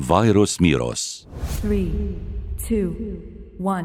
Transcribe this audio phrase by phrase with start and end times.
[0.00, 1.28] فيروس ميروس
[1.62, 1.88] 3,
[2.66, 2.94] 2,
[3.60, 3.84] 1,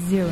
[0.00, 0.26] 0.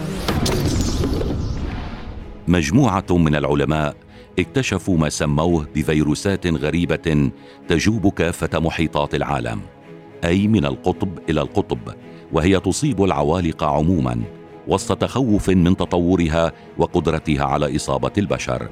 [2.48, 3.96] مجموعة من العلماء
[4.38, 7.30] اكتشفوا ما سموه بفيروسات غريبة
[7.68, 9.60] تجوب كافة محيطات العالم
[10.24, 11.94] أي من القطب إلى القطب
[12.32, 14.22] وهي تصيب العوالق عموما
[14.68, 18.68] وسط تخوف من تطورها وقدرتها على إصابة البشر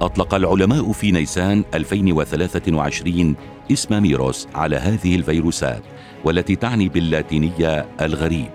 [0.00, 3.34] أطلق العلماء في نيسان 2023
[3.72, 5.82] اسم ميروس على هذه الفيروسات
[6.24, 8.50] والتي تعني باللاتينية الغريب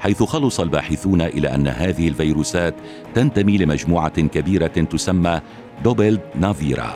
[0.00, 2.74] حيث خلص الباحثون إلى أن هذه الفيروسات
[3.14, 5.40] تنتمي لمجموعة كبيرة تسمى
[5.84, 6.94] دوبل نافيرا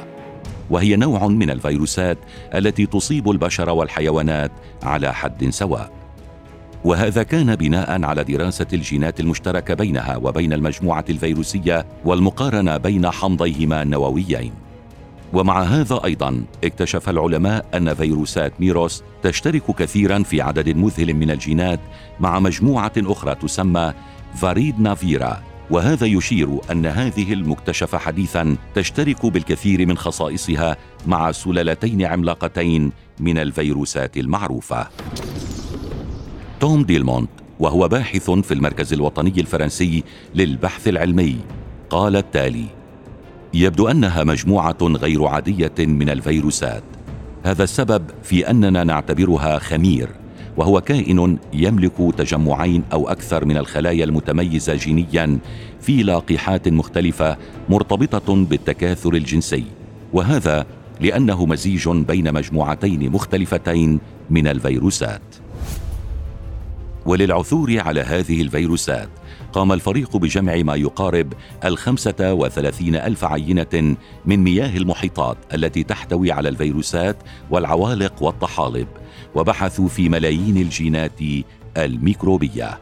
[0.70, 2.18] وهي نوع من الفيروسات
[2.54, 4.50] التي تصيب البشر والحيوانات
[4.82, 5.97] على حد سواء.
[6.84, 14.52] وهذا كان بناء على دراسة الجينات المشتركة بينها وبين المجموعة الفيروسية والمقارنة بين حمضيهما النوويين.
[15.32, 21.80] ومع هذا أيضا اكتشف العلماء أن فيروسات ميروس تشترك كثيرا في عدد مذهل من الجينات
[22.20, 23.92] مع مجموعة أخرى تسمى
[24.34, 30.76] فاريد نافيرا وهذا يشير أن هذه المكتشفة حديثا تشترك بالكثير من خصائصها
[31.06, 34.88] مع سلالتين عملاقتين من الفيروسات المعروفة.
[36.60, 41.36] توم ديلمونت وهو باحث في المركز الوطني الفرنسي للبحث العلمي
[41.90, 42.64] قال التالي
[43.54, 46.82] يبدو أنها مجموعة غير عادية من الفيروسات.
[47.44, 50.08] هذا السبب في أننا نعتبرها خمير
[50.56, 55.38] وهو كائن يملك تجمعين أو أكثر من الخلايا المتميزة جينيا
[55.80, 57.36] في لاقحات مختلفة
[57.68, 59.64] مرتبطة بالتكاثر الجنسي
[60.12, 60.66] وهذا
[61.00, 65.22] لأنه مزيج بين مجموعتين مختلفتين من الفيروسات.
[67.08, 69.08] وللعثور على هذه الفيروسات
[69.52, 71.32] قام الفريق بجمع ما يقارب
[71.64, 73.96] الخمسة وثلاثين ألف عينة
[74.26, 77.16] من مياه المحيطات التي تحتوي على الفيروسات
[77.50, 78.88] والعوالق والطحالب
[79.34, 81.20] وبحثوا في ملايين الجينات
[81.76, 82.78] الميكروبية.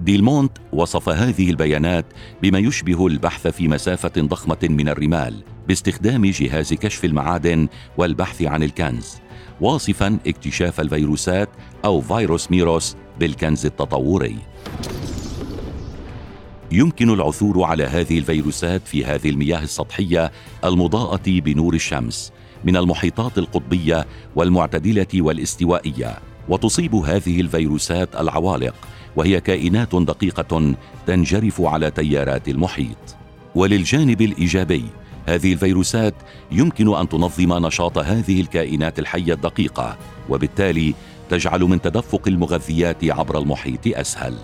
[0.00, 2.06] ديلمونت وصف هذه البيانات
[2.42, 9.25] بما يشبه البحث في مسافة ضخمة من الرمال باستخدام جهاز كشف المعادن والبحث عن الكنز.
[9.60, 11.48] واصفا اكتشاف الفيروسات
[11.84, 14.36] أو فيروس ميروس بالكنز التطوري.
[16.72, 20.32] يمكن العثور على هذه الفيروسات في هذه المياه السطحية
[20.64, 22.32] المضاءة بنور الشمس
[22.64, 24.06] من المحيطات القطبية
[24.36, 26.18] والمعتدلة والاستوائية
[26.48, 28.74] وتصيب هذه الفيروسات العوالق
[29.16, 30.74] وهي كائنات دقيقة
[31.06, 33.16] تنجرف على تيارات المحيط.
[33.54, 34.84] وللجانب الإيجابي
[35.26, 36.14] هذه الفيروسات
[36.52, 39.96] يمكن أن تنظم نشاط هذه الكائنات الحية الدقيقة
[40.28, 40.94] وبالتالي
[41.30, 44.34] تجعل من تدفق المغذيات عبر المحيط أسهل.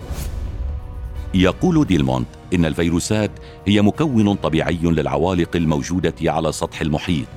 [1.33, 3.31] يقول ديلمونت إن الفيروسات
[3.67, 7.27] هي مكون طبيعي للعوالق الموجودة على سطح المحيط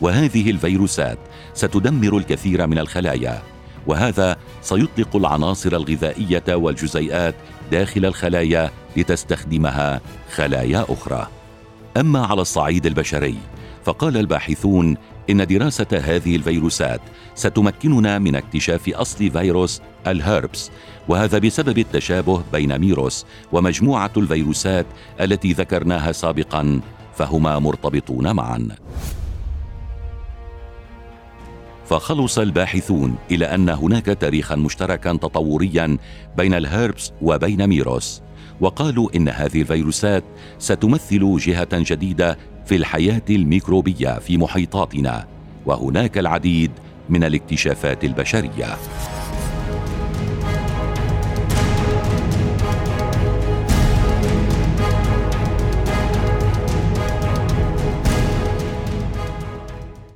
[0.00, 1.18] وهذه الفيروسات
[1.54, 3.42] ستدمر الكثير من الخلايا
[3.86, 7.34] وهذا سيطلق العناصر الغذائية والجزيئات
[7.70, 10.00] داخل الخلايا لتستخدمها
[10.34, 11.37] خلايا أخرى.
[11.96, 13.38] أما على الصعيد البشري
[13.84, 14.96] فقال الباحثون
[15.30, 17.00] إن دراسة هذه الفيروسات
[17.34, 20.70] ستمكننا من اكتشاف أصل فيروس الهربس
[21.08, 24.86] وهذا بسبب التشابه بين ميروس ومجموعة الفيروسات
[25.20, 26.80] التي ذكرناها سابقا
[27.14, 28.68] فهما مرتبطون معا.
[31.88, 35.98] فخلص الباحثون إلى أن هناك تاريخا مشتركا تطوريا
[36.36, 38.22] بين الهربس وبين ميروس.
[38.60, 40.24] وقالوا إن هذه الفيروسات
[40.58, 45.26] ستمثل جهة جديدة في الحياة الميكروبية في محيطاتنا
[45.66, 46.70] وهناك العديد
[47.08, 48.76] من الاكتشافات البشرية.